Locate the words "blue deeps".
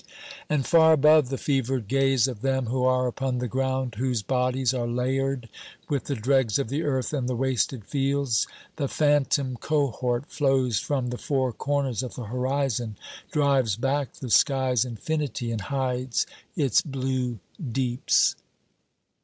16.81-18.35